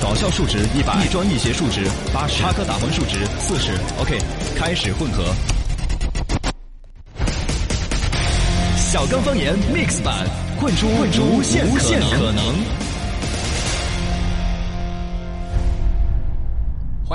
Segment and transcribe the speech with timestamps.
[0.00, 3.72] 搞笑数值一百，一专一邪数值八十，插科打诨数值四十。
[3.98, 4.18] OK，
[4.54, 5.24] 开始混合。
[8.76, 10.26] 小刚方言 Mix 版，
[10.60, 11.66] 混出混出无限
[12.10, 12.85] 可能。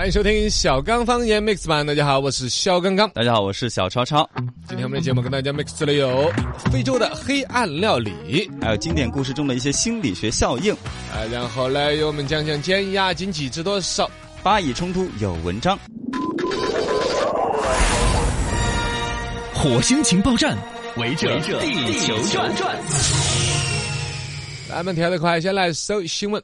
[0.02, 3.08] 欢迎收听小刚方言 Mix 版，大家好，我是肖刚刚。
[3.12, 4.28] 大家好，我是小超超。
[4.68, 6.28] 今天我们的节目跟大家 mix 了有
[6.72, 10.74] 非洲的黑暗料理，还有经典故事中的一些心理学效应。
[10.74, 14.10] 啊，然后呢，由我们讲讲减压经济值多少，
[14.42, 15.78] 巴以冲突有文章。
[19.54, 20.58] 火星情报站，
[20.98, 22.50] 围着地球转。
[24.68, 26.42] 来，我们跳得快，先来搜新闻。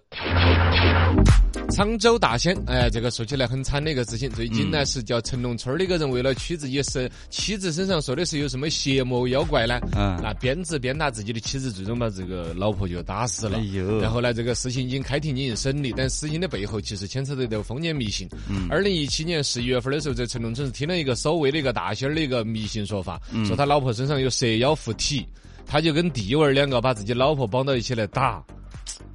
[1.78, 4.28] 沧州大仙，哎，这个说起来很惨的一个事情。
[4.32, 9.80] 最近呢，是叫陈龙村的一个人为了取自己身妻子身上说的是有什么邪魔妖怪呢？
[9.96, 13.60] 嗯，那鞭子鞭打自己的妻子，最终把这个老婆就打死了。
[13.60, 14.00] 哎呦！
[14.00, 18.28] 然后呢，这个事情已经开庭进行审理，但事情的背后其实牵扯到这个封建迷信。
[18.50, 18.68] 嗯。
[18.72, 25.24] 二零一七年十一月份的时候，在陈龙村是听了一个所谓的一个大仙儿的一个迷信说法，说他老婆身上有蛇妖附体，
[25.68, 28.44] 他就跟弟娃儿两个把自己老婆绑到一起来打。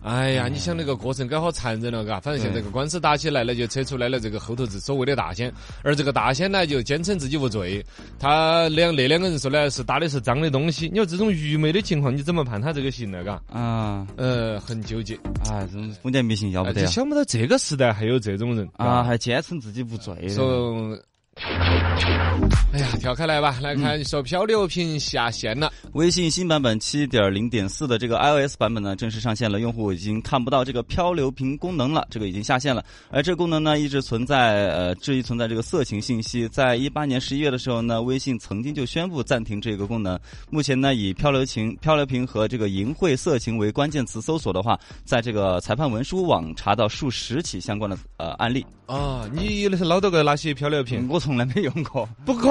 [0.03, 2.19] 哎呀，你想那个过程该好残忍了，嘎！
[2.19, 5.53] 反正现在这个官司打起来了，就扯出来了这个后头是所谓的大仙，
[5.85, 7.85] 而这个大仙呢就坚称自己无罪。
[8.19, 10.89] 他两那两个人说呢是打的是脏的东西。
[10.89, 13.23] 你说这种愚昧的情况，你怎么判他这个刑呢？
[13.23, 13.41] 嘎？
[13.53, 15.15] 啊，呃，很纠结。
[15.49, 16.85] 啊，这种封建迷信要不得。
[16.87, 20.29] 想不到这个时代还有这种人啊，还坚称自己无罪。
[20.29, 20.99] 说。
[21.37, 25.73] 哎呀，跳开来吧，来看说漂流瓶下线了。
[25.93, 32.85] 微信新版本七点零点四的这个 iOS 版本呢，正式上线了，用户已经看不到这个漂流瓶功能了，这个已经下线了。
[33.11, 36.47] 而这个功能呢，一直存在呃质疑存在这个色情信息。
[36.49, 40.19] 在一八年十一月的时候呢，微信曾经就宣布暂停这个功能。
[40.51, 48.65] 目前呢，以漂流瓶、漂流瓶和这个淫秽色情为关键词搜索的话，在这个裁判文书网查到数十起相关的呃案例。
[48.87, 51.07] 啊，你捞到个哪些漂流瓶？
[51.09, 52.49] 我从来没用过， 不可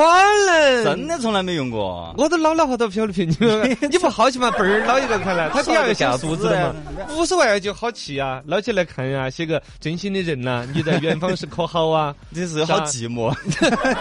[0.48, 2.14] 能，真的从来没用过。
[2.18, 3.30] 我都捞了好多漂流瓶，
[3.92, 4.50] 你不好奇吗？
[4.52, 6.76] 嘣儿捞一个看来， 他底下要下数字的嘛，
[7.18, 12.16] 无所谓就好奇啊，捞起来看呀，写个真心的人呐，你在远方是可好啊？
[12.30, 13.34] 你是好寂寞，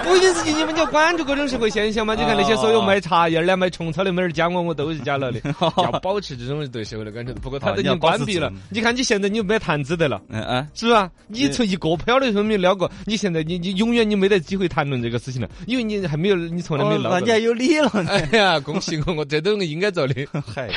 [0.04, 2.14] 不一定是你们就关注各种社会现象嘛？
[2.14, 5.40] 你看那些所有卖茶叶的、卖虫草的、没人加我，我都是加了的，
[5.78, 7.32] 要保持这种对社会的感觉。
[7.34, 11.10] 不过他都已经关闭了，你看你现在你没谈资的了，嗯嗯，是吧？
[11.26, 17.18] 你从一个漂流瓶没撩过，你现在你你永远你没得机会谈论这个事情了，因为你还没有，你从来没捞。
[17.20, 17.90] 你还有理了？
[18.08, 20.14] 哎呀，恭喜我，我这都应该做的。
[20.46, 20.68] 嗨，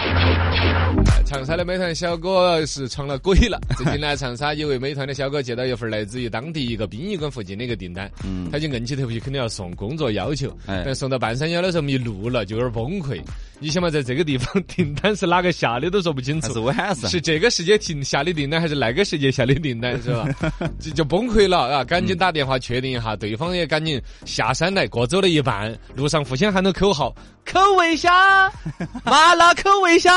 [1.33, 3.59] 长沙的美团小哥是闯了鬼了。
[3.75, 13.19] 最近呢，长沙有位美团的小哥接到一份来自于当地一个殡仪馆附近的一个订单，嗯，他就硬起头皮肯定要送，工作要求，但送到半山腰的时候迷路了，就有点崩溃。
[13.57, 20.29] 你想嘛，在这个地方订单是哪个下的都说不清楚，是晚上，是这个时间停下的订单还是那个时间下的订单，是吧？
[20.79, 21.83] 就就崩溃了啊！
[21.83, 27.11] 赶紧打电话确定一下，对方也赶紧下山来，过走了一半，路上互相喊着口号：
[27.43, 28.51] 口味虾，
[29.03, 30.13] 麻辣口味虾。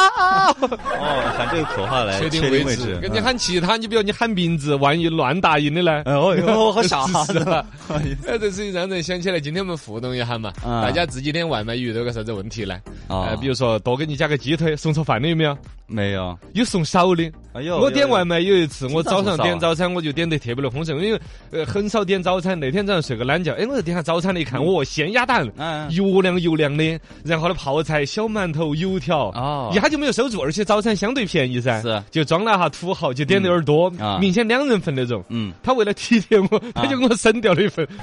[1.06, 2.98] 哦，喊这个口号来确定位置。
[3.00, 6.02] 跟你喊其他，你比如你喊名字，万一乱答应的呢？
[6.04, 7.64] 哎哟， 好吓死了！
[7.88, 12.78] 哎，这事情让人想起来，今天我们互动一下嘛，大家这几天外卖遇到个啥子问题呢？
[13.08, 13.36] 啊。
[13.40, 15.56] 比如说，多给你加个鸡腿，送错饭的有没有？
[15.86, 17.30] 没有，有送少的。
[17.52, 21.20] 哎呦，我点外卖有一次，我早上点早餐，我就点得特别的丰盛，因为
[21.50, 22.58] 呃很少点早餐。
[22.58, 25.46] 那天早上睡个懒觉，哎，我就点下早餐的，一看，哦，鲜鸭蛋，
[25.90, 33.88] 油亮油亮的，然后呢泡菜、小馒头、油条，哦，一下就没有收住，而且早餐相对便宜噻，是，就装了哈土豪，就点的有点多，
[34.20, 35.24] 明显两人份那种。
[35.28, 37.86] 嗯，他为了体贴我，他就给我省掉了一份。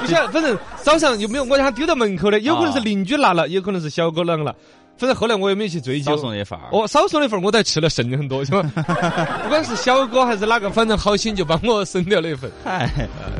[0.00, 4.54] 不晓得，反正早上又没有，我让他丢到门口的，有可能是邻居拿了，有可能是小哥拿了。
[4.98, 6.12] 反正后来我也没去追究。
[6.12, 6.68] 少送一份儿。
[6.72, 8.62] 哦，少送一份儿，我都吃了剩的很多，是吧？
[9.44, 12.50] 不管是小哥还是哪个，反正好心就帮我省掉了一份。
[12.64, 12.90] 嗨，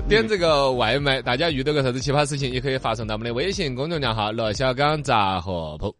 [0.08, 5.94] 点这个外卖，大家遇到个啥子奇葩事情，也可以发送到我们的微信公众账号“罗小刚杂货铺”。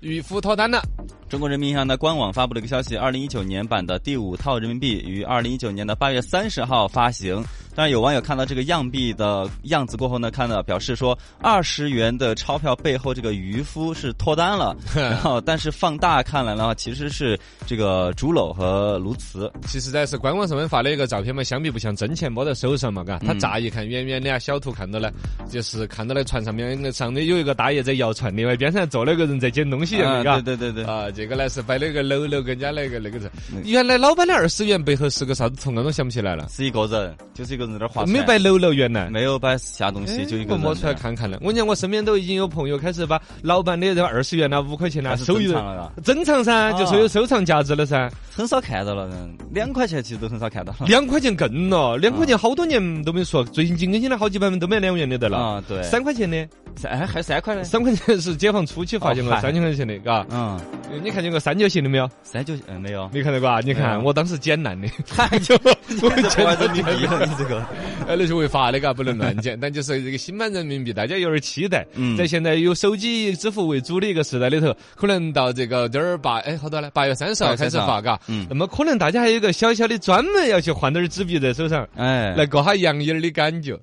[0.00, 0.80] 渔夫脱单了。
[1.28, 7.44] 中国人民银行的官网发布了一个消息：二零一九年版的第五套人民币于二零一九年的八月三十号发行。
[7.78, 14.76] 当然，有网友看到这个样币的样子过后呢，看到表示说，二十元的钞票背后这个渔夫是脱单了。
[14.96, 17.38] 然后，但是放大看来的话，其实是
[17.68, 19.48] 这个竹篓和鸬鹚。
[19.68, 23.16] 其实，在是官网上面发的一个照片嘛，相比不像真钱摸在手上嘛，嘎。
[23.20, 25.08] 他乍一看远远的啊，小图看到呢，
[25.48, 30.40] 就是看到那船上面上面有一个大爷在摇船，另外边上坐了个人在捡东西，嘎。
[30.40, 30.84] 对对对对。
[30.84, 33.30] 啊，这个呢是摆了一个篓篓跟人家那个那个人。
[33.64, 36.48] 原来老板的二十元背后是个啥子图案，都想不起来了。
[36.50, 37.67] 是一个人，就是一个。
[38.06, 41.38] 没摆楼楼原来没有摆下东西，就一个摸出来看看了。
[41.42, 48.10] 我讲我身边都已经有朋友开始把老板的这个二十元呐、五块钱呐收藏了，珍藏噻，就说有收藏价值了噻。
[48.34, 50.86] 很少看到了，嗯两块钱其实都很少看到了。
[50.86, 55.38] 两块钱更了，两块钱好多年都没说，最近更新了好几版本都没两元的得了。
[55.38, 56.48] 啊，对，三块钱的，
[56.78, 57.64] 三还还三块呢。
[57.64, 60.24] 三块钱是解放初期发行了哦嗨三千块钱的，嘎。
[60.30, 60.58] 嗯，
[61.02, 62.08] 你看见过三角形的没有？
[62.22, 63.60] 三角嗯没有，没看到过啊？
[63.64, 67.60] 你看我当时捡烂的，太 就我这玩人民币了，你这个。
[68.06, 69.58] 哎，那是违法的，嘎，不能乱捡。
[69.60, 71.84] 但就是这个新版人民币，大家有点期待。
[71.94, 76.90] 嗯在现在有手机支付为主的一个时代里头，可能到这个这儿八哎好多呢？
[76.94, 78.20] 八月三十号8月30号开始发，嘎。
[78.28, 83.78] 嗯那么可能大家还有一个小小的专门要去换点儿纸币在手上，哎，来过下洋烟儿的感觉。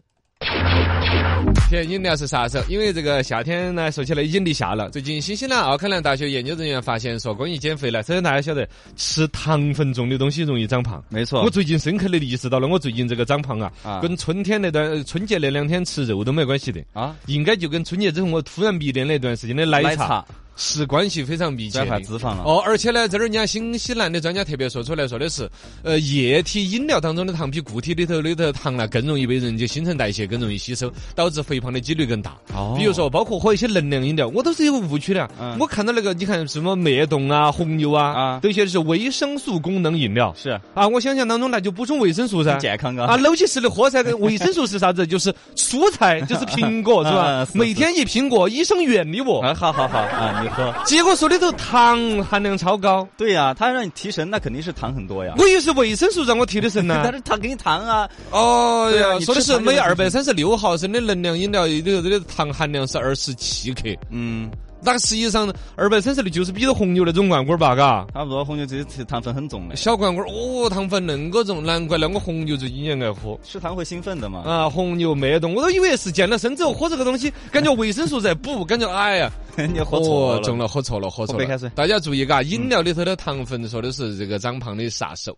[1.76, 4.90] 甜饮料是杀手，因为这个夏天呢，说起来已经立夏了。
[4.92, 11.04] 最近新西兰奥克兰大学研究人员发现，说关于减肥呢，首先大家晓得吃糖分重的东西容易长胖。
[11.10, 11.50] 没错我。
[11.50, 20.26] 最近深刻的意识到了，我最近这个长胖啊，啊跟春天那段春节那两天吃肉都没关系的，啊，应该就跟春节之后我突然迷恋那段时间的奶茶奶茶
[20.56, 22.00] 是关系非常密切的。
[22.02, 22.44] 脂肪了。
[22.44, 25.50] 哦，而且呢，这儿人家新西兰的专家特别说出来说的是，
[25.84, 32.36] 呃，液体饮料当中的糖比固体里头里头的糖呢更容易被人体新陈代谢，更容易吸收，导致肥胖的几率更大。
[32.54, 35.30] 哦比如说，包括喝一些能量饮料，我都是有个误区的。
[35.40, 40.88] 嗯我看到那个，你看什么脉动啊、红牛啊，啊都写的是维生素功能饮料是啊。
[40.88, 42.60] 我想象当中那就补充维生素噻很。
[42.60, 43.18] 健康啊，啊。
[43.18, 45.06] 搂起吃的喝噻，维生素是啥子？
[45.08, 49.42] 就是蔬菜，就是苹果， 是吧每天一苹果，医生远离我。
[49.42, 50.74] 啊，好好好啊，你喝。
[50.86, 55.34] 结果说里头糖含量超高，对呀、他让你提神，那肯定是糖很多呀。
[55.38, 57.12] 我以为是维生素让我提的神呢 但。
[57.12, 64.52] 是糖给你糖啊，哦呀，说的是每二百三十六毫升的能量饮料里头的糖含量是二十七克，嗯，
[64.86, 68.06] 那实际上二百三十六就是比着红牛那种罐罐吧，嘎。
[68.14, 73.38] 差不多红牛这些糖分很重的，小罐罐哦，糖分恁个重，难怪那我红牛最近也爱喝。
[73.44, 74.44] 吃糖会兴奋的嘛。
[74.46, 81.70] 啊，红牛脉动，我都以为是健了身之后喝这个东西，感觉维生素在补，感觉哎呀， 你喝错了，哦中了，喝错了，喝错了。
[81.74, 85.36] 大家注意嘎，饮料里头的糖分说的是这个长胖的杀手。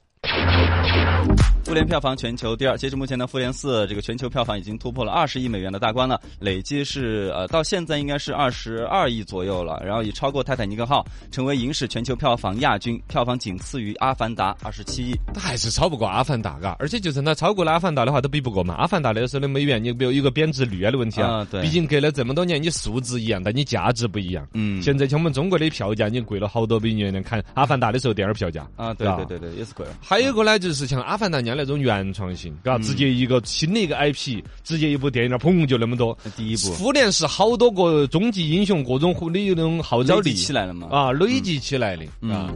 [1.67, 15.13] 复联票房全球第二，截至目前呢，复联四这个全球票房已经突破了二十亿美元的大关了，累计是呃到现在应该是二十二亿左右了，然后已超过泰坦尼克号，成为影史全球票房亚军，票房仅次于阿凡达二十七亿。
[15.33, 18.73] 它还是超不过阿凡达，嘎，而且就算它超过了阿凡达的话，都比不过嘛。
[18.75, 24.47] 阿凡达那个时候的美元，你比如有个贬值率啊的问题啊，啊对毕竟隔了这么多年，你数字一样，但你价值不一样。
[24.53, 29.91] 嗯现在像我们中国的票价，你贵了好多比你看阿凡达的时候电影票价啊，对对对对，也是贵了。
[30.01, 36.17] 还有一个呢，就是像阿凡达人家那种原创性，嘎，直接一个新的一个 IP，直接一部电影，砰就那么多。
[36.37, 40.87] 第一部复联是好多个终极英雄，各种的那种号召力累积起来了嘛？
[40.91, 42.49] 啊，累积起来的嗯啊。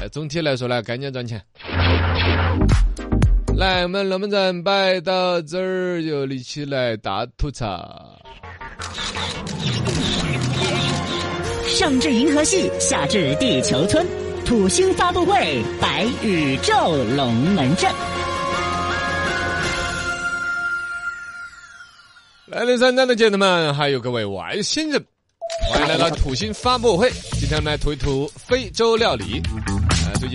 [0.00, 1.40] 呃，总体来说呢，赶紧赚钱。
[3.56, 8.18] 来，我们龙门阵摆到这儿，就立起来大吐槽。
[11.68, 14.06] 上至银河系，下至地球村，
[14.44, 16.72] 土星发布会白宇宙
[17.16, 17.90] 龙门阵。
[22.52, 25.02] 来，第三站的姐妹们，还有各位外星人，
[25.70, 27.10] 欢迎来到土星发布会。
[27.32, 29.40] 今天我们来吐一吐非洲料理。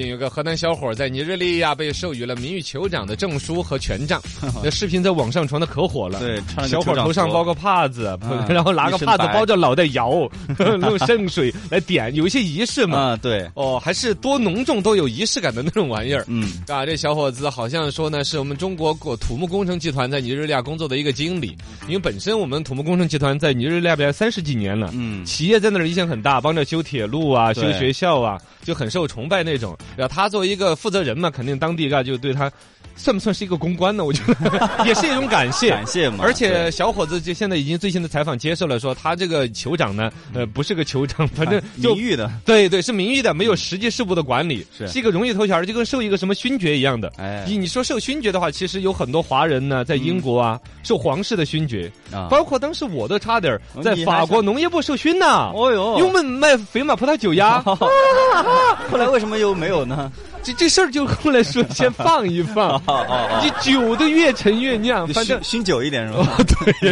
[0.06, 4.22] 有个河南小伙在尼日利亚被授予了名誉酋长的证书和权杖，
[4.64, 6.20] 那视频在网上传的可火了。
[6.20, 10.30] 对，穿小伙头上包个帕子，嗯 然后拿个帕子包着脑袋摇，
[10.60, 12.98] 用 圣水来点，有一些仪式嘛。
[12.98, 16.24] 啊，对，哦，还是多隆重、多有仪式感的那种玩意儿。
[16.28, 21.58] 嗯，啊，这小伙子好像说呢，是我们中国国土木工程集团在尼日利亚工作的一个经理。
[21.88, 29.78] 因为本身我们土木工程集团在尼日利亚边三十几年了，嗯企业在那儿影响很大，帮着修铁路啊、修学校啊，就很受崇拜那种。
[29.96, 32.52] 然后他作为一个负责人嘛，肯定当地干就对他。
[32.98, 34.04] 算不算是一个公关呢？
[34.04, 44.88] 我觉得 也是一种感谢，感谢嘛而且小伙子就现在已经最新的采访接受了，说他这个酋长呢，呃，不是个酋长， 反正就名誉的，对对，是名誉的，没有实际事务的管理，是。
[44.98, 47.12] 一个荣誉头衔，就跟受一个什么勋爵一样的。
[47.18, 47.46] 哎。
[47.48, 55.52] 你你说受勋爵的话，其实有很多华人呢，在英国啊、受皇室的勋爵，啊，包括当时我都差点在法国农业部受勋呐。
[55.54, 55.96] 哦哟。
[55.98, 60.12] 因为我们卖肥马葡萄酒呀， 后来为什么又没有呢？
[60.48, 62.82] 这这事儿就后来说先放一放
[63.44, 66.20] 你酒都越陈越酿，反正熏熏酒一点是吧？
[66.38, 66.46] 哦，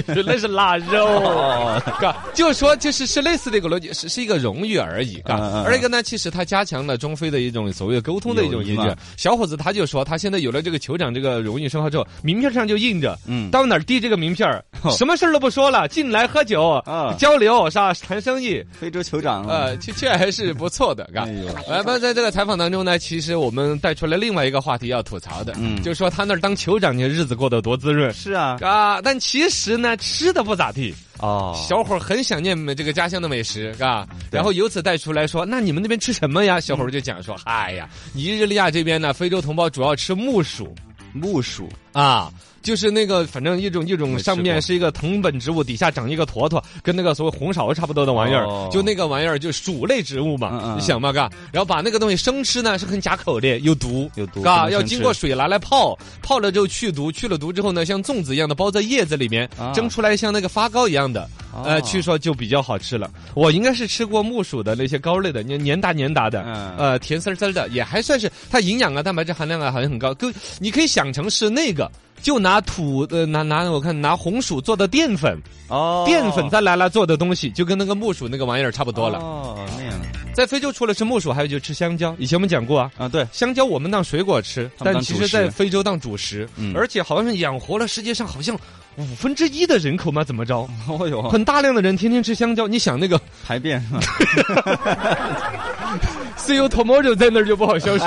[0.06, 1.82] 对，那是腊肉。
[2.34, 8.96] 就是说，就是是类似的一个逻辑，是是一个荣誉而已，而一个呢，其实它加强了中非的一种所谓沟通的一种研究友谊嘛。
[9.16, 17.94] 小伙子他就说，他现在有了这个酋长这个荣誉称号之后，名片上就印着，嗯到哪儿递这个名片儿哦什么事儿都不说了，进来喝酒啊交流是吧？
[17.94, 21.84] 谈生意，非洲酋长，呃，确确还是不错的，嘎哎呦。
[21.86, 28.14] 那在这个采访当中呢，其实我们带出来另外一个话题要吐槽的，嗯就说他那儿当酋长，你日子过得多滋润。
[28.14, 30.94] 是啊，啊，但其实呢，吃的不咋地。
[31.20, 36.60] 哦，小伙儿很想念这个家乡的美食，啊，然后由此带出来说，那你们那边吃什么呀？
[36.60, 40.76] 小伙儿就讲说，哎呀，尼日利亚这边呢，非洲同胞主要吃木薯
[41.14, 42.32] 木薯啊。
[42.66, 61.30] 就是那个，反正一种一种上面是一个藤本植物，底下长一个坨坨，跟那个所谓红苕差不多的玩意儿，哦就那个玩意儿就薯类植物嘛，嗯嗯你想嘛，嘎，然后把那个东西生吃呢是很夹口的，有毒，有毒嘎，要经过水拿来泡，泡了之后去毒，去了毒之后呢，像粽子一样的包在叶子里面，啊蒸出来像那个发糕一样的，
[61.64, 63.12] 呃，哦据说就比较好吃了。
[63.36, 70.16] 我应该是吃过木薯的那些糕类的，黏黏哒黏哒的，嗯呃，甜丝丝的，也还算是它营养啊、蛋白质含量啊好像很高。
[70.16, 71.92] 跟你可以想成是那个。
[72.22, 79.20] 就拿土呃拿拿我看拿红薯做的淀粉，哦，淀粉再拿来做的东西，就跟那个木薯那个玩意儿差不多了。
[79.20, 79.94] 哦，那样。
[80.34, 82.14] 在非洲除了吃木薯，还有就吃香蕉。
[82.20, 86.74] 以前我们讲过啊，啊，对，香蕉我们当水果吃，但其实在非洲当主食，嗯。
[86.76, 88.58] 而且好像是养活了世界上好像
[88.98, 90.24] 五分之一的人口吗？
[90.24, 90.68] 怎么着？
[90.88, 94.00] 哦哟，很大量的人天天吃香蕉，你想那个排便 是吧
[96.38, 98.06] ？CEO Tomojo 在那儿就不好销售，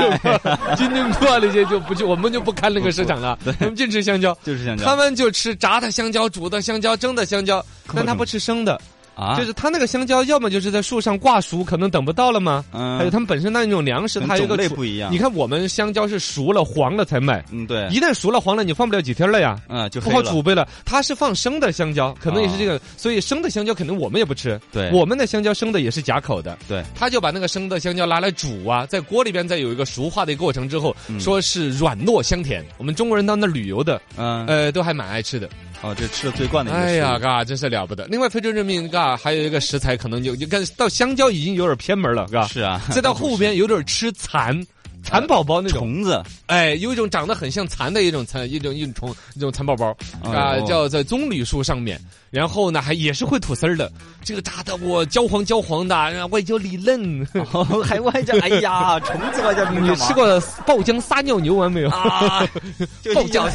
[0.77, 4.37] 金针菇啊那些就不去，我们就不看那个市场了，我们就吃香蕉。
[4.45, 7.65] 就是香蕉，他们就吃炸的香蕉、煮的香蕉、蒸的香蕉，
[7.95, 8.81] 但他不吃生的，
[9.19, 12.65] 啊，就是他那个香蕉，要么就是在树上挂熟，可能等不到了吗？
[12.73, 19.61] 嗯还有他们本身那种粮食，它有一个种类不一样你看我们香蕉是熟了黄了才卖，嗯对，一旦熟了黄了，你放不了几天了呀。
[19.69, 24.61] 嗯就不好储备了，它是放生的香蕉，可能也是这个，所以生的香蕉可能我们也不吃。
[24.71, 26.57] 对我们的香蕉生的也是夹口的。
[26.69, 32.65] 对，他就把那个生的香蕉拿来煮啊，在锅里边再有一个熟化的过程之后，嗯说是软糯香甜。
[32.77, 35.49] 我们中国人到那旅游的，嗯呃，都还蛮爱吃的。
[35.81, 38.05] 哦，这吃的最惯的一个哎呀，嘎，真是了不得。
[38.07, 42.47] 另外，非洲人民嘎还有一个食材，可能就就跟到香蕉已经有点偏门了，嘎。
[42.49, 44.61] 是啊，再到后边有点吃蚕。
[45.03, 46.23] 蚕宝宝那种，虫子。
[46.47, 52.01] 哎，有一种长得很像蚕的一种蚕，一种一种虫，一种蚕宝宝哎啊，呦叫在棕榈树上面，
[52.31, 53.91] 然后呢还也是会吐丝儿的，
[54.23, 57.27] 这个炸的我焦黄焦黄的，外焦里嫩。
[57.53, 61.91] 哦， 还外焦哎呀， 虫子外加你吃过爆浆撒尿牛丸没有？
[63.15, 63.49] 爆浆。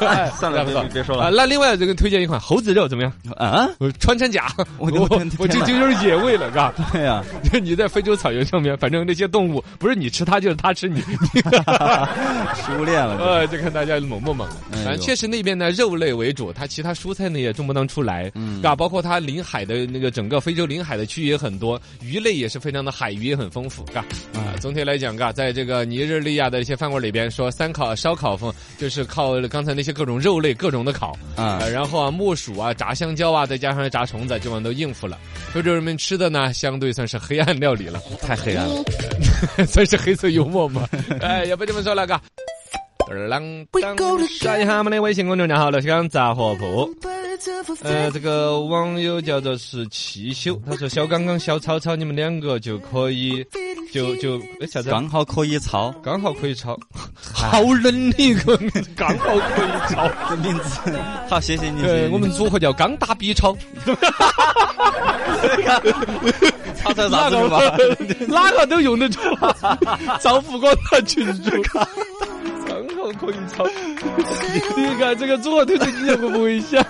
[0.00, 3.12] 哎算了，算了别别说啊，了那另外这个推荐一款猴子肉怎么样？
[3.36, 6.72] 啊，呃穿山甲，我的我我这就有点野味了，是吧。
[6.92, 7.22] 对呀，
[7.62, 14.56] 你在非洲草原上面，反正那些动物不是你吃它就是它吃你，食物链了，呃，就看大家猛不猛了。
[14.72, 18.62] 反正确实那边呢肉类为主，它其他蔬菜呢也种不当出来，嗯。
[18.62, 24.00] 啊，包括它临海的那个整个非洲临海的区域也很多，鱼类也是非常的海鱼也很丰富，嘎。
[24.32, 31.58] 啊，总体来讲，嘎，在这个尼日利亚的一些饭馆里边，说三烤烧烤风就是靠刚才那些各种肉类各种的烤，啊。
[31.60, 35.18] 呃，然后啊木薯啊炸香蕉啊，再加上炸虫子，基本上都应付了。
[35.52, 38.00] 非洲人民吃的呢，相对算是黑暗料理了。
[38.20, 38.82] 太黑暗了，
[39.66, 40.88] 算是黑色幽默嘛？
[41.20, 42.20] 哎，要不这么说了，嘎。
[43.06, 46.90] 啷当，刷一下我们的微信公众号“乐香杂货铺”。
[47.84, 53.44] 呃，这个网友叫做是汽修，他说：“小刚刚、小草草，你们两个就可以，
[53.92, 54.88] 就就哎啥子？
[54.90, 56.78] 刚好可以抄刚好可以抄，
[57.20, 58.56] 好冷的一个，
[58.96, 60.08] 刚好可以抄。
[60.30, 60.98] 的名字，
[61.28, 63.54] 好，谢谢你，对，我们组合叫刚打 B 抄，
[67.10, 67.96] 哪个
[68.28, 69.20] 哪个都用得着
[70.20, 71.86] 赵 富光他全身卡
[73.12, 73.66] 可以抄。
[74.76, 76.84] 你看这个组合推荐你会不会想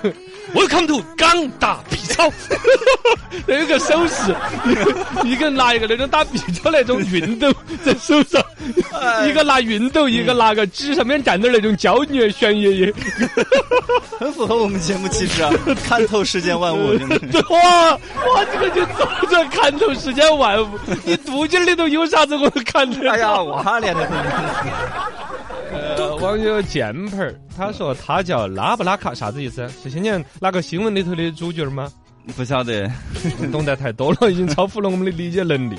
[0.55, 2.31] ？Welcome to 刚打 B 超，
[3.47, 4.35] 那有个手势，
[5.25, 7.53] 一个拿一个那种打 B 超那种熨斗
[7.85, 8.43] 在手上，
[9.27, 12.95] 一个拿熨斗，一个拿个纸上面站着那种胶泥悬爷爷。
[14.19, 15.51] 很符合我们节目气质啊，
[15.87, 16.93] 看透世间万物。
[17.51, 20.69] 哇哇，这个就走着看透世间万物，
[21.05, 23.11] 你肚脐里头有啥子我都看得到。
[23.11, 24.11] 哎呀，我脸的很，
[25.75, 29.69] 呃，网友键盘儿他说他叫拉布拉卡，啥子意思？
[29.83, 31.93] 是今年哪个新闻里头的主角吗？
[32.37, 32.91] 不晓得。
[33.53, 35.77] 懂得太多了，已经超乎了我们的理解能力。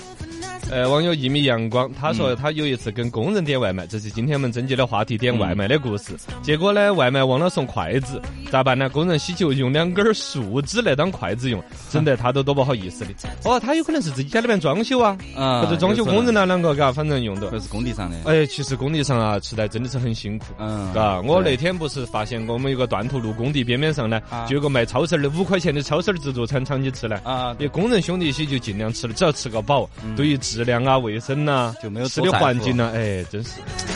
[0.72, 6.14] 呃，网友一米阳光，他说他有一次跟工人点外卖，这是今天我们征集的话题，点外卖的故事。
[6.42, 8.20] 结果呢，外卖忘了送筷子，
[8.52, 8.90] 咋办呢？
[8.90, 13.12] 工人希求用两根树枝来当筷子用，整得他都多不好意思的。
[13.44, 17.46] 哦，他有可能是自己家里面装修啊，啊或者装修工人啊两个，嘎，反正用的。
[17.48, 18.18] 或者是工地上的。
[18.26, 20.46] 哎，其实工地上啊，吃的真的是很辛苦。
[20.58, 27.20] 嗯，嘎，我那天不是发现我们有个断头路工地边边上呢，啊就有个卖超市儿的五块钱的超市儿自助餐场，你吃呢？
[27.24, 33.50] 啊，也工人兄弟些就尽量吃了，只要吃个饱，对于质量啊、卫生呐、就没有吃的环境呐，哎，真是。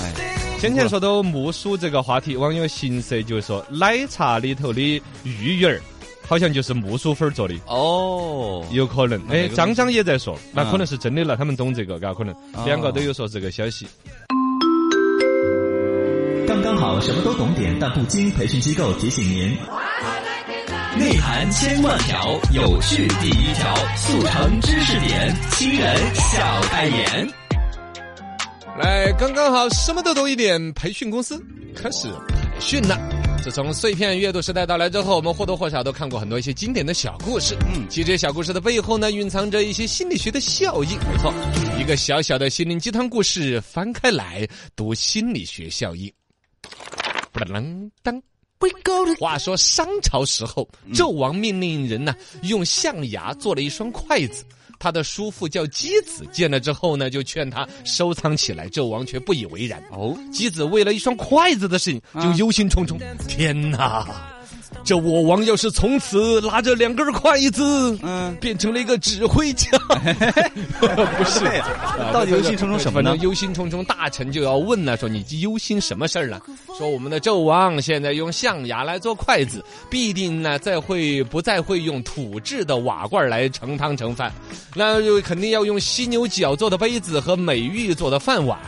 [0.04, 5.82] 哎，先前说到木薯这个话题，网友形色就说奶茶里头的芋圆儿。
[6.28, 9.20] 好像就是木薯粉儿做的，哦，有可能。
[9.30, 13.88] 哎，张张也在说，那嗯可能是真的了，他们懂这个，嘎，可能哦两个都有说这个消息。
[16.48, 18.30] 刚刚好什么都懂点，但不精。
[18.30, 19.58] 培训机构提醒您：
[20.98, 27.30] 内涵千万条，有趣第一条，速成知识点，新人笑开眼。
[28.78, 30.74] 来，刚刚好，什么都懂一点。
[30.74, 31.42] 培训公司
[31.76, 32.98] 开始培训了。
[33.44, 37.56] 自从碎片阅读时代到来之后，我们或多或少都看过很多一些经典的小故事。
[37.68, 40.98] 嗯，其实这些小故事的背后呢，蕴藏着一些心理学的效应。
[41.00, 41.34] 没错，
[41.80, 46.12] 一个小小的心灵鸡汤故事，翻开来读心理学效应。
[47.32, 48.22] 不啷当。
[49.18, 52.14] 话说商朝时候，纣王命令人呢
[52.44, 54.44] 用象牙做了一双筷子。
[54.78, 58.70] 他的叔父叫箕子，见了之后呢，就劝他收藏起来。
[58.70, 59.84] 纣王却不以为然。
[59.92, 62.98] 哦，箕子为了一双筷子的事情就忧心忡忡。
[63.28, 64.34] 天哪！
[64.84, 69.68] 这我王要是从此拿着两根筷子，嗯，变成了一个指挥家，
[70.80, 71.46] 不是？
[72.12, 73.16] 到底忧心忡忡什么呢？
[73.18, 76.42] 忧心忡忡，大臣就要问了，说你忧心什么事儿了？
[76.78, 84.32] 说我们的纣王现在用象牙来做筷子，必定呢再会不再会用土制的瓦罐来盛汤盛饭，
[84.74, 88.60] 那就肯定要用犀牛角做的杯子和美玉做的饭碗。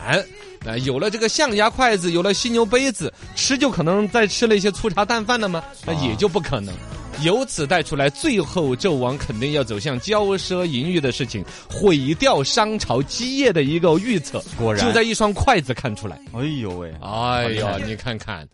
[0.64, 5.62] 那有了这个象牙筷子，有了犀牛杯子，吃就可能再吃了一些粗茶淡饭了吗？
[5.84, 6.74] 那也就不可能。
[7.22, 16.18] 由此带出来，最后纣王肯定要走向骄奢淫欲的事情，毁掉商朝基业的一个预测，果然就在一双筷子看出来。
[16.32, 16.92] 哎呦喂！
[17.00, 18.48] 哎呀，你看看，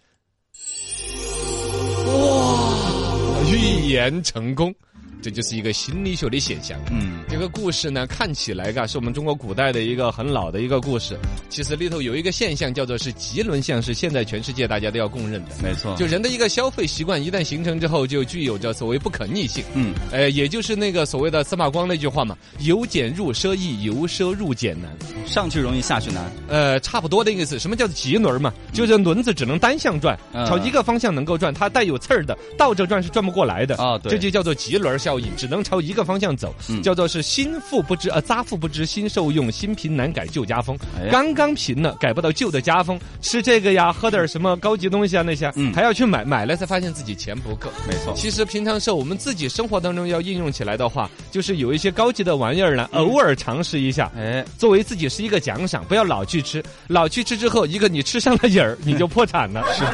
[2.06, 4.74] 哇，预言成功。
[5.20, 6.78] 这就是一个心理学的现象。
[6.90, 11.16] 嗯，这个故事呢，看起来嘎是我们中国古代的一个很老的一个故事。
[11.48, 15.50] 其实里头有一个现象叫做是棘轮象，是现在全世界大家都要公认的。
[15.62, 19.64] 没错，就人的一个消费习惯一旦形成之后，就具有着所谓不可逆性。
[19.74, 24.90] 嗯，呃，也就是那个所谓的司马光那句话嘛：“由俭入奢易，由奢入俭难。”
[25.26, 26.24] 上去容易下去难。
[26.48, 27.58] 呃，差不多的意思。
[27.58, 28.52] 什么叫做棘轮嘛？
[28.72, 33.76] 就是轮子只能单向转，朝一个方向能够转，它带有刺儿的，倒着转是转不过来的。
[33.76, 40.76] 啊，对，这就叫做棘轮效应，只能朝一个方向走，叫做是新富不知呃杂富不知新受用，新贫难改旧家风。
[41.10, 47.70] 刚刚贫了，改不到旧的家风，吃这个呀，喝点什么高级东西啊那些，还要去买，买了才发现自己钱不够。
[47.88, 59.64] 没错，其实平常时候我们自己生活当中要应用起来的话，就是有一些高级的玩意儿呢，偶尔尝试一下，哎，作为自己是一个奖赏，不要老去吃，老去吃之后，一个你吃上了瘾儿， 你就破产了。
[59.72, 59.84] 是。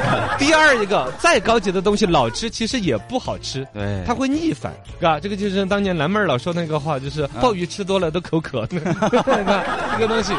[0.45, 4.73] 第二一个，再高级的东西老吃，其实也不好吃，对，它会逆反，
[5.05, 5.21] 是吧？
[5.21, 8.67] 这个就是当年蓝妹儿老说那个话，就是鲍鱼吃多了都口渴。
[8.71, 8.95] 你看
[9.93, 10.33] 这个东西，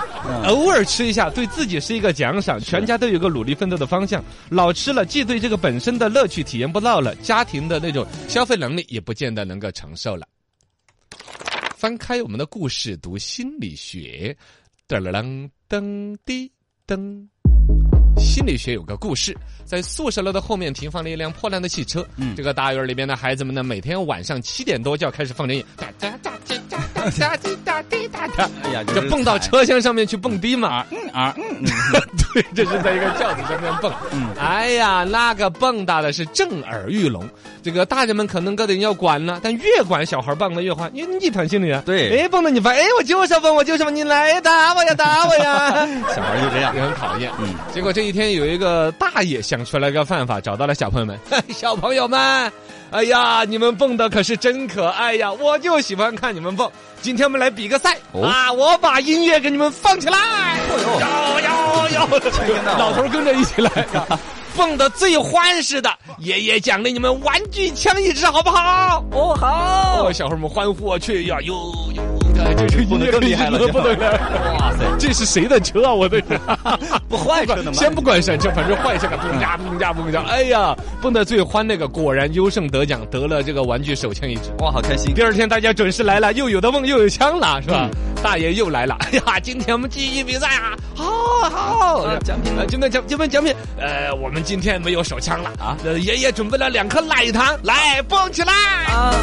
[0.48, 4.24] 偶尔吃一下，对自己是一个奖赏，全家都有个努力奋斗的方向。
[4.50, 10.26] 老吃了，既对这个本身的乐趣体验不到了，家庭的那种消费能力也不见得能够承受了。
[11.78, 14.36] 翻开我们的故事，读心理学，
[14.88, 16.52] 噔噔噔滴
[16.88, 17.28] 噔。
[18.26, 22.06] 心理学有个故事，在宿舍楼的后面停放了一辆破烂的汽车。
[22.18, 26.56] 嗯，这个大院里边的孩子们呢，每天晚上七点多就要开始放电影，哒哒哒哒
[27.20, 30.86] 哒滴哒滴哒哒，哎呀，就蹦到车厢上面去蹦迪嘛。
[30.92, 31.44] 嗯啊，嗯，
[32.34, 33.92] 对，这是在一个轿子上面蹦。
[34.12, 37.28] 嗯，哎呀，那个蹦跶的是震耳欲聋。
[37.64, 41.82] 这个大人们可能个人要管了，但越管小孩蹦的越欢，因为逆反心理啊。
[41.86, 45.88] 对，哎，蹦的你烦，哎，我就是要蹦，我就是要蹦，你来打我呀，打我呀。
[46.16, 47.32] 小孩就这样，也 很讨厌。
[47.40, 51.18] 嗯，结果这一天有一个大爷想出来个办法，找到了小朋友们。
[51.50, 52.52] 小朋友们，
[52.92, 55.32] 哎呀，你们蹦的可是真可爱呀！
[55.32, 56.72] 我就喜欢看你们蹦。
[57.02, 58.52] 今天我们来比个赛啊！
[58.54, 60.60] 我把音乐给你们放起来，
[61.00, 62.08] 要要要！
[62.78, 63.70] 老头跟着一起来，
[64.56, 69.04] 蹦的最欢实的，爷爷奖励你们玩具枪一支，好不好？
[69.12, 70.06] 哦，好！
[70.06, 71.54] 哦小孩们欢呼去呀，哟
[71.96, 72.05] 哟。
[72.68, 74.58] 这个音乐更厉害了，不得了！
[74.60, 75.94] 哇塞，这是谁的车啊？
[75.94, 76.40] 我的天，
[77.08, 77.74] 不坏车的吗？
[77.80, 80.24] 先不管闪车，反正坏车个蹦呀蹦呀蹦呀！
[80.28, 84.52] 哎呀，蹦的最欢那个，果然优胜得奖，得了这个玩具手枪一支。
[84.60, 85.14] 哇，好开心！
[85.14, 87.90] 第二天大家准时来了，又有的蹦又有枪了，是吧？
[88.22, 88.98] 大爷又来了。
[89.02, 95.78] 哎呀，今天我们记忆比赛啊，好好奖品，今天奖今天奖品，呃，我们今天没有手枪了啊。
[96.02, 98.54] 爷爷准备了两颗奶糖，来蹦起来
[98.94, 99.14] 啊！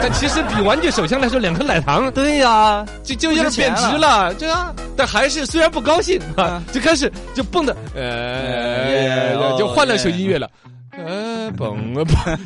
[0.00, 4.72] 但其实比玩具手枪来说，两颗奶糖， 对呀，就就有点贬值了，对啊。
[4.96, 10.48] 但还是虽然不高兴啊，就开始就蹦的，呃，就换了首音乐了，
[10.96, 12.38] 呃，蹦啊蹦，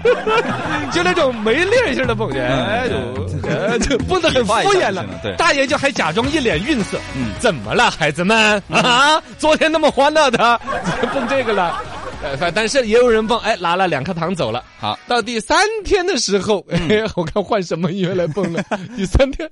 [0.92, 5.04] 就那种没力儿性的蹦，哎，就就蹦的很 敷衍了。
[5.22, 8.62] 对，大爷就还假装一脸愠色，嗯，怎么了，孩子们？
[8.70, 9.20] 啊？
[9.38, 10.58] 昨天那么欢乐的，
[11.12, 11.82] 蹦这个了。
[12.24, 14.64] 呃，但是也有人蹦，哎，拿了两颗糖走了。
[14.78, 18.64] 好，到第三天的时候，哎， 我看换什么音乐来蹦了。
[18.96, 19.48] 第三天，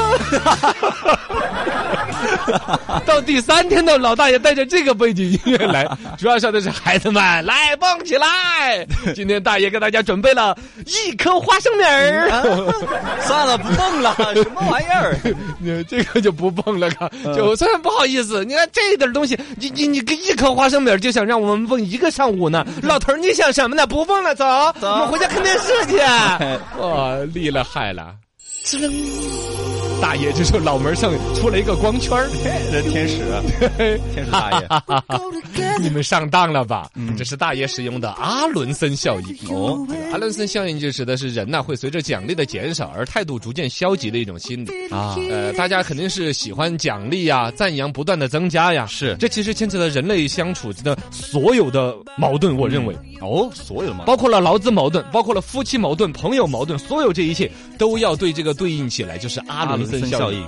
[3.06, 5.86] 到第三天的老大爷带着这个背景音乐来，
[6.18, 8.86] 主要说的是孩子们来蹦起来。
[9.14, 12.28] 今天大爷给大家准备了一颗花生米儿，
[13.22, 15.16] 算了，不蹦了，什么玩意儿？
[15.58, 22.64] 你这个就不蹦了，嘎，就虽然不好意思，你看这点东西，你你你给一颗花生米儿就想让我们蹦一个上午呢？
[22.82, 23.86] 老头儿你想什么呢？
[23.86, 25.96] 不蹦了，走，我们回家看电视去。
[26.78, 28.14] 哇，厉了害了，
[30.00, 32.28] 大爷这时候脑门上出了一个光圈儿，
[32.72, 33.18] 这天使，
[34.14, 34.68] 天使大爷，
[35.80, 36.90] 你们上当了吧？
[37.16, 39.54] 这是大爷使用的阿伦森效应。
[39.54, 45.16] 哦，阿伦森效应就指的是人呢会随着奖励的减少而态度逐渐消极的一种心理啊。
[45.30, 48.86] 呃，大家肯定是喜欢奖励呀、赞扬不断的增加呀。
[48.86, 52.56] 是，这其实牵扯到人类相处的所有的矛盾。
[52.56, 60.42] 我认为，哦，所有的矛盾，包括了劳资矛盾，包括了夫妻矛盾、朋友矛盾，所有这一切都要对这个对应起来，就是阿伦森效应。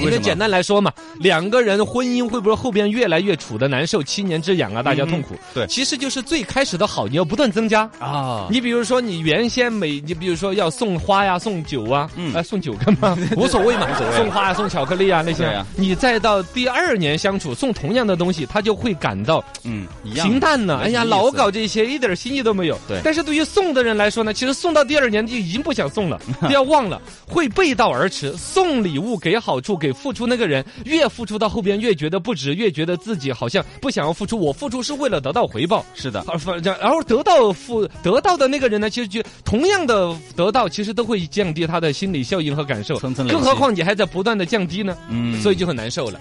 [0.00, 5.34] 因为简单来说嘛，两个人婚姻会不会后边越来越处的难受，七年之痒啊，大家痛苦。
[5.54, 8.46] 对，其实就是最开始的好，你要不断增加啊。
[8.50, 13.16] 你比如说，你原先每，你比如说要送花呀、送酒啊，哎，送酒干嘛？
[13.36, 13.86] 无所谓嘛。
[14.16, 20.78] 送花呀、送巧克力啊那些，你再到第二年相处，送同样的东西，他就会感到嗯平淡了。
[20.80, 22.78] 哎呀，老搞这些，一点心意都没有。
[22.88, 23.00] 对。
[23.04, 27.00] 但是对于送的人来说呢，其实送到第二年就已经不想送了， 都要忘了，
[27.32, 28.32] 会背道而驰。
[28.36, 29.72] 送礼物给好处。
[29.82, 34.38] 给付出那个人越付出到后边越觉得不值，越觉得自己好像不想要付出。
[34.38, 36.24] 我付出是为了得到回报，是的。
[36.28, 42.98] 而然后得到付得到的那个人呢，其实就同样的得到，其实都会降低他的心理效应和感受。
[42.98, 46.20] 更何况你还在不断的降低呢，嗯，所以就很难受了。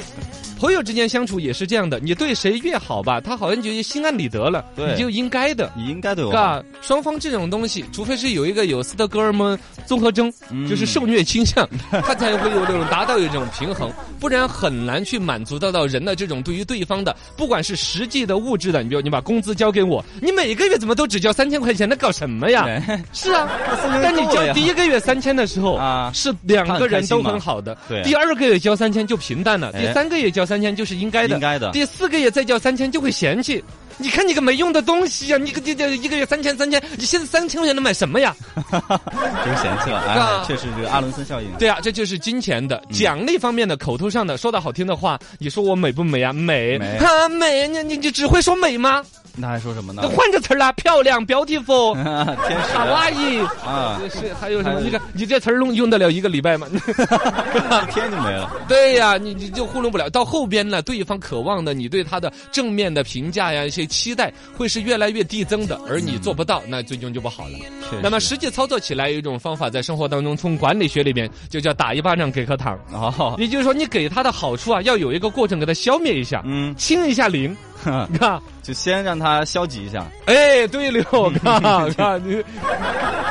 [0.58, 6.32] 朋友之间相处也是这样的，你对谁越好吧，他好像就心安理得了，对，你就应该的，你应该对我。
[6.32, 10.32] 嘎，双方这种东西，除非是有一个有斯德哥尔摩综合征，
[10.70, 11.68] 就是受虐倾向，
[12.04, 22.66] 他才会有这种达到一种平衡，不然很难去满足得到人的这种对于对方的，不管是实际的物质的，你比如你把工资交给我，你每个月怎么都只交三千块钱，那搞什么呀？
[23.14, 23.48] 是啊，
[24.02, 33.64] 但你交第一个月三千的时候啊，是两个人都很好的，对，第二个月交三千就平淡了，第三个月交三千就是应该的，应该的，第四个月再交三千就会嫌弃。
[33.98, 35.38] 你看你个没用的东西呀！
[35.38, 38.36] 你个这这一个月三千三千，你现在三千块钱能买什么呀？
[38.72, 40.44] 真嫌弃了啊！
[40.48, 41.50] 确实这个阿伦森效应。
[41.58, 46.34] 对啊，这就是金钱的奖励方面的口头上的说的好听的话，你说我美不美啊？
[46.34, 47.68] 美啊美！
[47.68, 49.04] 你你你只会说美吗？
[49.36, 50.02] 那还说什么呢？
[50.10, 51.96] 换个词儿啦，漂亮，beautiful，
[52.48, 54.00] 天使，卡哇伊啊！
[54.10, 54.80] 是还有什么？
[54.82, 56.68] 你看你这词儿用用得了一个礼拜吗？
[56.72, 56.78] 一
[57.92, 58.52] 天就没了。
[58.68, 60.10] 对呀，你你就糊弄不了。
[60.10, 67.58] 到后边呢，对方渴望的你对他的正面的评价呀，一些期待会是越来越递增的，而你做不到，那最终就不好了。
[68.04, 72.78] 那么实际操作起来有一种方法，在生活当中，从管理学里边就叫打一巴掌给颗糖。
[72.92, 77.56] 哦，也就是说，你给他的好处啊，要有一个过程给他消灭一下，嗯，清一下零。
[78.10, 80.06] 你看，就先让他消极一下。
[80.26, 81.04] 哎，对了，
[81.44, 82.44] 看，看你，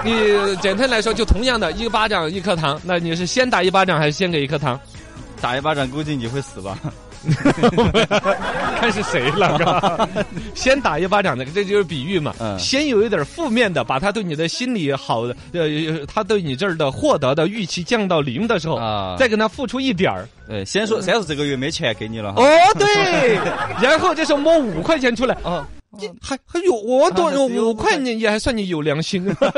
[0.05, 4.79] 你简单来说，就同样的一个巴掌一颗糖，那你是先打一巴掌还是先给一颗糖？
[5.41, 6.79] 打一巴掌，估计你会死吧。
[8.81, 10.09] 看是谁了，
[10.55, 12.35] 先打一巴掌的，这就是比喻嘛。
[12.59, 20.27] 先有一点负面的，把他对你的心理好的，呃，他对你这儿的获得的预期降到零的时候，啊，再跟他付出一点儿。
[20.49, 22.31] 对，先说，先说这个月没钱给你了。
[22.37, 22.45] 哦，
[22.79, 23.35] 对，
[23.83, 29.51] 然后这时候摸五块钱出来，哦，你还还有我多五块，你也还算你有良心， 是吧？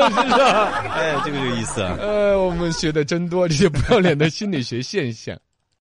[0.93, 1.97] 哎，这个有意思啊。
[1.99, 5.35] 呃，我们学的真多，这些不要脸的心理学现象。